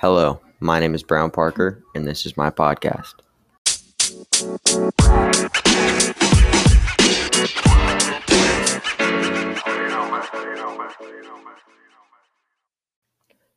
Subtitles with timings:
[0.00, 3.16] Hello, my name is Brown Parker, and this is my podcast.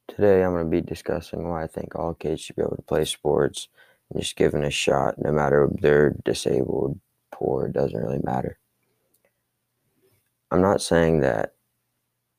[0.10, 2.82] Today, I'm going to be discussing why I think all kids should be able to
[2.82, 3.70] play sports
[4.10, 7.00] and just given a shot, no matter if they're disabled,
[7.32, 8.58] poor, it doesn't really matter.
[10.52, 11.53] I'm not saying that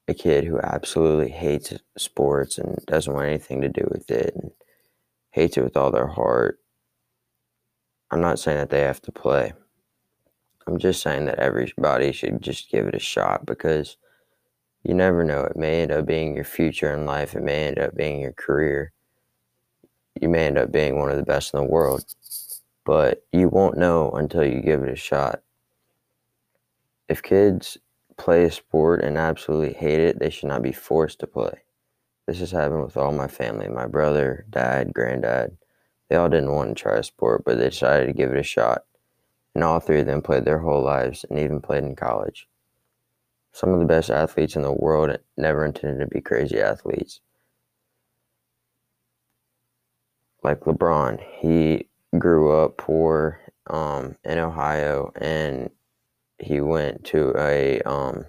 [0.06, 4.50] a kid who absolutely hates sports and doesn't want anything to do with it and
[5.30, 6.58] hates it with all their heart,
[8.10, 9.52] I'm not saying that they have to play.
[10.66, 13.96] I'm just saying that everybody should just give it a shot because
[14.82, 15.42] you never know.
[15.44, 18.32] It may end up being your future in life, it may end up being your
[18.32, 18.92] career.
[20.20, 22.04] You may end up being one of the best in the world,
[22.84, 25.42] but you won't know until you give it a shot.
[27.08, 27.78] If kids
[28.16, 31.62] play a sport and absolutely hate it, they should not be forced to play.
[32.26, 35.56] This has happened with all my family my brother, dad, granddad.
[36.08, 38.42] They all didn't want to try a sport, but they decided to give it a
[38.42, 38.84] shot.
[39.54, 42.48] And all three of them played their whole lives and even played in college.
[43.52, 47.20] Some of the best athletes in the world never intended to be crazy athletes.
[50.42, 55.70] Like LeBron, he grew up poor um, in Ohio and
[56.44, 58.26] he went to a um,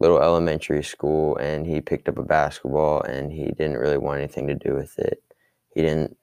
[0.00, 4.46] little elementary school and he picked up a basketball and he didn't really want anything
[4.46, 5.22] to do with it.
[5.74, 6.16] He didn't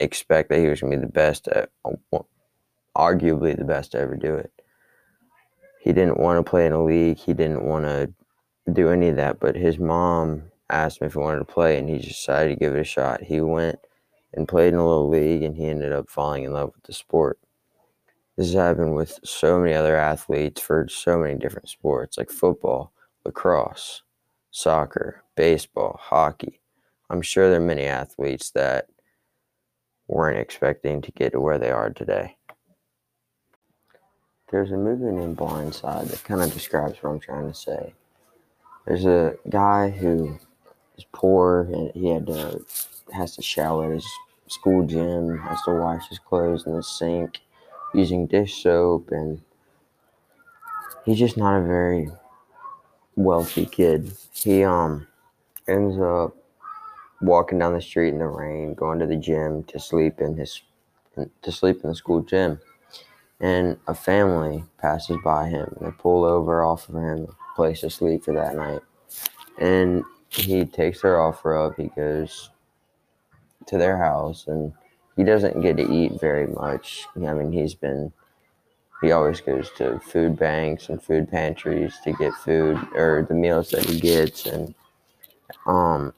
[0.00, 1.70] expect that he was going to be the best, at,
[2.96, 4.52] arguably the best to ever do it.
[5.80, 7.18] He didn't want to play in a league.
[7.18, 8.12] He didn't want to
[8.72, 9.38] do any of that.
[9.38, 12.74] But his mom asked him if he wanted to play, and he decided to give
[12.74, 13.22] it a shot.
[13.22, 13.78] He went
[14.32, 16.94] and played in a little league, and he ended up falling in love with the
[16.94, 17.38] sport.
[18.36, 22.92] This has happened with so many other athletes for so many different sports like football,
[23.24, 24.02] lacrosse,
[24.50, 26.60] soccer, baseball, hockey.
[27.08, 28.88] I'm sure there are many athletes that
[30.08, 32.36] weren't expecting to get to where they are today.
[34.50, 37.94] There's a movie named Blind Side that kind of describes what I'm trying to say.
[38.84, 40.38] There's a guy who
[40.98, 42.64] is poor and he had to
[43.12, 44.06] has to shower at his
[44.48, 47.40] school gym, has to wash his clothes in the sink
[47.94, 49.40] using dish soap and
[51.04, 52.10] he's just not a very
[53.16, 54.12] wealthy kid.
[54.32, 55.06] He um
[55.68, 56.36] ends up
[57.20, 60.62] walking down the street in the rain, going to the gym to sleep in his
[61.42, 62.60] to sleep in the school gym.
[63.40, 65.76] And a family passes by him.
[65.80, 68.80] They pull over, offer him a place to sleep for that night.
[69.58, 71.76] And he takes their offer up.
[71.76, 72.50] He goes
[73.66, 74.72] to their house and
[75.16, 77.06] he doesn't get to eat very much.
[77.16, 78.12] I mean, he's been
[79.04, 83.70] he always goes to food banks and food pantries to get food or the meals
[83.70, 84.74] that he gets and
[85.66, 86.12] um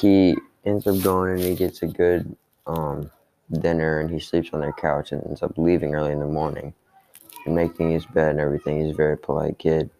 [0.00, 3.10] he ends up going and he gets a good um
[3.60, 6.74] dinner and he sleeps on their couch and ends up leaving early in the morning
[7.46, 8.80] and making his bed and everything.
[8.80, 9.90] He's a very polite kid.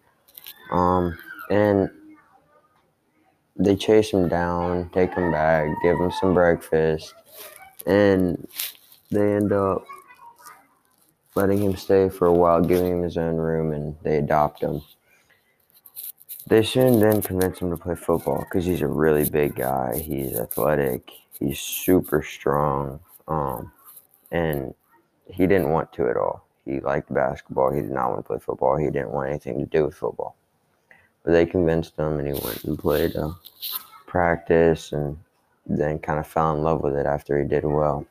[0.71, 1.17] Um
[1.49, 1.89] and
[3.55, 7.13] they chase him down, take him back, give him some breakfast,
[7.85, 8.47] and
[9.11, 9.85] they end up
[11.35, 14.81] letting him stay for a while, giving him his own room, and they adopt him.
[16.47, 19.97] They soon then convince him to play football because he's a really big guy.
[19.97, 21.09] He's athletic.
[21.39, 22.99] He's super strong.
[23.27, 23.71] Um,
[24.31, 24.73] and
[25.25, 26.45] he didn't want to at all.
[26.65, 27.71] He liked basketball.
[27.71, 28.77] He did not want to play football.
[28.77, 30.35] He didn't want anything to do with football.
[31.23, 33.31] But they convinced him, and he went and played uh,
[34.05, 35.17] practice and
[35.65, 38.05] then kind of fell in love with it after he did well.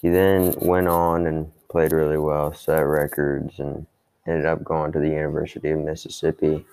[0.00, 3.86] He then went on and played really well, set records, and
[4.26, 6.64] ended up going to the University of Mississippi,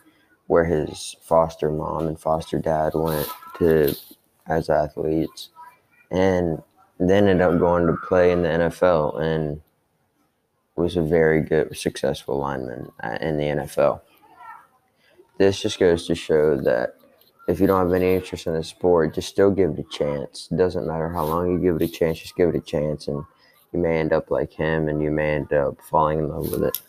[0.48, 3.28] where his foster mom and foster dad went
[3.58, 3.96] to
[4.48, 5.50] as athletes,
[6.10, 6.62] and
[7.00, 9.62] then ended up going to play in the NFL and
[10.76, 14.02] was a very good, successful lineman uh, in the NFL.
[15.38, 16.96] This just goes to show that
[17.48, 20.48] if you don't have any interest in the sport, just still give it a chance.
[20.52, 23.08] It doesn't matter how long you give it a chance, just give it a chance,
[23.08, 23.24] and
[23.74, 26.64] you may end up like him, and you may end up falling in love with
[26.64, 26.82] it.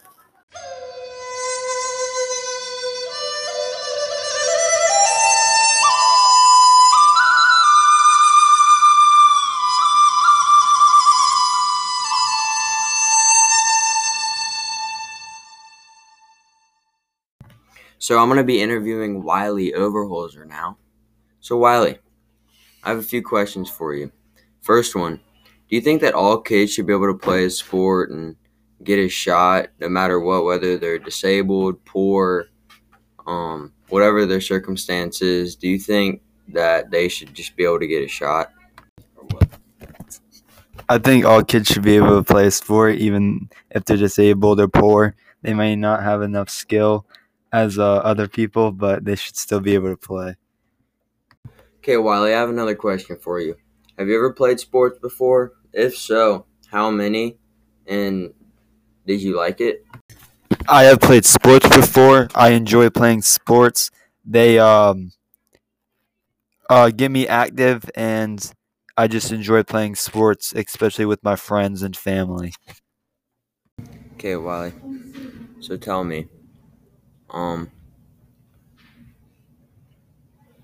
[18.12, 20.76] So I'm going to be interviewing Wiley Overholzer now.
[21.40, 21.98] So Wiley,
[22.84, 24.12] I have a few questions for you.
[24.60, 28.10] First one, do you think that all kids should be able to play a sport
[28.10, 28.36] and
[28.84, 32.48] get a shot no matter what, whether they're disabled, poor,
[33.26, 35.56] um, whatever their circumstances?
[35.56, 38.52] Do you think that they should just be able to get a shot?
[40.86, 44.60] I think all kids should be able to play a sport, even if they're disabled
[44.60, 45.16] or poor.
[45.40, 47.06] They may not have enough skill
[47.52, 50.36] as uh, other people, but they should still be able to play.
[51.78, 53.56] Okay, Wiley, I have another question for you.
[53.98, 55.52] Have you ever played sports before?
[55.72, 57.38] If so, how many?
[57.86, 58.32] And
[59.06, 59.84] did you like it?
[60.68, 62.28] I have played sports before.
[62.34, 63.90] I enjoy playing sports.
[64.24, 65.12] They um
[66.70, 68.52] uh get me active and
[68.96, 72.52] I just enjoy playing sports, especially with my friends and family.
[74.14, 74.72] Okay, Wiley.
[75.60, 76.28] So tell me,
[77.32, 77.70] um,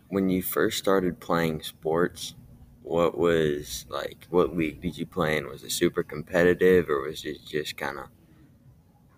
[0.08, 2.34] when you first started playing sports,
[2.82, 4.26] what was like?
[4.30, 5.48] What league did you play in?
[5.48, 8.06] Was it super competitive, or was it just kind of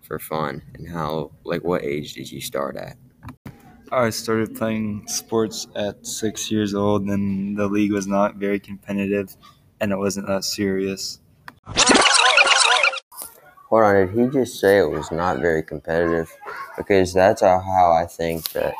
[0.01, 0.61] for fun?
[0.73, 2.97] And how, like, what age did you start at?
[3.91, 9.35] I started playing sports at six years old, and the league was not very competitive,
[9.79, 11.19] and it wasn't that serious.
[13.69, 16.29] Hold on, did he just say it was not very competitive?
[16.77, 18.73] Because that's how I think that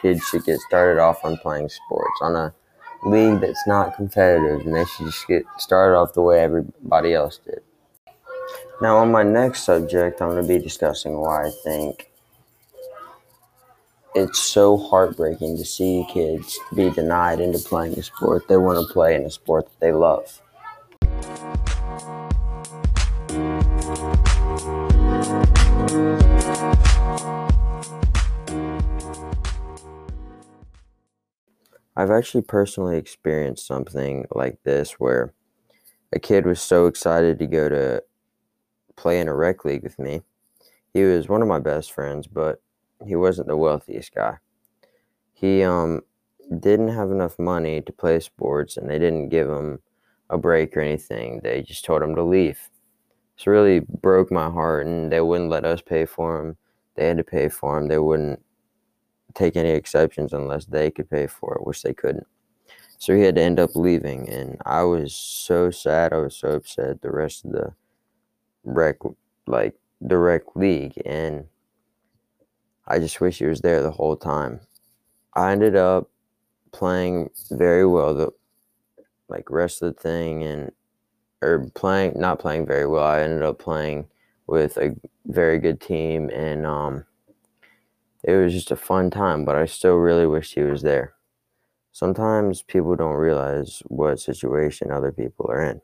[0.00, 2.54] kids should get started off on playing sports on a
[3.04, 7.38] league that's not competitive, and they should just get started off the way everybody else
[7.44, 7.60] did.
[8.80, 12.10] Now, on my next subject, I'm going to be discussing why I think
[14.14, 18.92] it's so heartbreaking to see kids be denied into playing a sport they want to
[18.92, 20.41] play in a sport that they love.
[32.02, 35.32] I've actually personally experienced something like this where
[36.12, 38.02] a kid was so excited to go to
[38.96, 40.22] play in a rec league with me.
[40.92, 42.60] He was one of my best friends, but
[43.06, 44.38] he wasn't the wealthiest guy.
[45.32, 46.00] He um
[46.58, 49.78] didn't have enough money to play sports and they didn't give him
[50.28, 51.38] a break or anything.
[51.44, 52.68] They just told him to leave.
[53.36, 56.56] This really broke my heart and they wouldn't let us pay for him.
[56.96, 57.86] They had to pay for him.
[57.86, 58.42] They wouldn't
[59.34, 62.26] take any exceptions unless they could pay for it, which they couldn't.
[62.98, 66.12] So he had to end up leaving and I was so sad.
[66.12, 67.72] I was so upset the rest of the
[68.64, 68.96] rec
[69.46, 71.44] like the rec league and
[72.86, 74.60] I just wish he was there the whole time.
[75.34, 76.10] I ended up
[76.70, 78.30] playing very well the
[79.28, 80.70] like rest of the thing and
[81.42, 83.04] or playing not playing very well.
[83.04, 84.06] I ended up playing
[84.46, 84.94] with a
[85.26, 87.04] very good team and um
[88.24, 91.14] it was just a fun time, but I still really wish he was there.
[91.92, 95.80] Sometimes people don't realize what situation other people are in.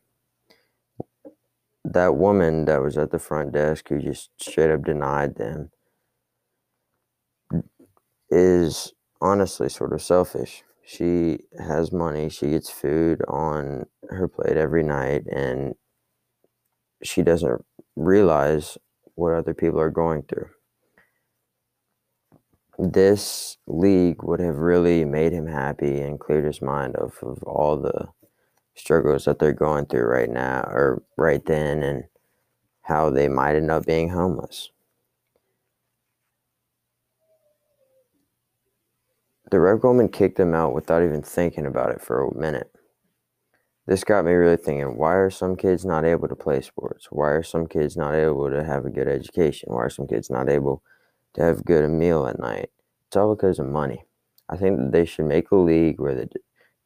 [1.84, 5.70] That woman that was at the front desk who just straight up denied them
[8.30, 10.62] is honestly sort of selfish.
[10.84, 15.74] She has money, she gets food on her plate every night, and
[17.02, 17.64] she doesn't
[17.96, 18.78] realize
[19.14, 20.48] what other people are going through.
[22.78, 27.76] This league would have really made him happy and cleared his mind of, of all
[27.76, 28.08] the
[28.76, 32.04] struggles that they're going through right now or right then and
[32.82, 34.70] how they might end up being homeless.
[39.50, 42.70] The rec woman kicked him out without even thinking about it for a minute.
[43.86, 47.08] This got me really thinking why are some kids not able to play sports?
[47.10, 49.72] Why are some kids not able to have a good education?
[49.72, 50.82] Why are some kids not able
[51.34, 52.70] to have good a meal at night?
[53.06, 54.04] It's all because of money.
[54.48, 56.28] I think that they should make a league where the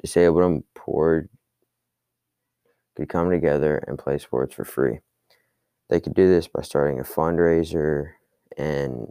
[0.00, 1.28] disabled and poor
[2.96, 4.98] could come together and play sports for free.
[5.88, 8.12] They could do this by starting a fundraiser
[8.56, 9.10] and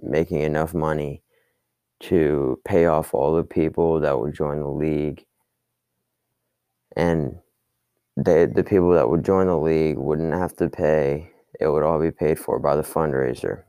[0.00, 1.22] making enough money
[2.00, 5.24] to pay off all the people that would join the league.
[6.96, 7.38] And
[8.16, 11.30] they, the people that would join the league wouldn't have to pay,
[11.60, 13.64] it would all be paid for by the fundraiser.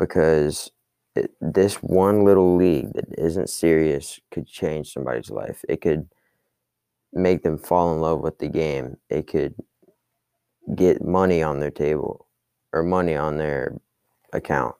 [0.00, 0.72] Because
[1.14, 5.64] it, this one little league that isn't serious could change somebody's life.
[5.68, 6.08] It could
[7.12, 8.96] make them fall in love with the game.
[9.08, 9.54] It could
[10.74, 12.26] get money on their table
[12.72, 13.78] or money on their
[14.32, 14.74] account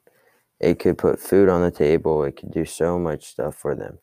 [0.61, 2.23] it could put food on the table.
[2.23, 3.99] It could do so much stuff for them.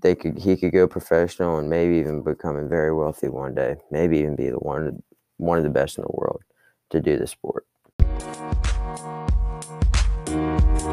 [0.00, 3.76] They could he could go professional and maybe even become very wealthy one day.
[3.90, 5.02] Maybe even be the one
[5.36, 6.42] one of the best in the world
[6.90, 7.66] to do the sport.
[10.84, 10.90] I'm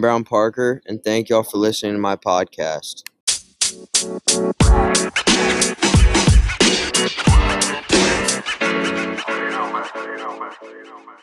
[0.00, 3.02] Brown Parker, and thank y'all for listening to my podcast.
[9.28, 9.72] you know,
[10.84, 11.18] know, man.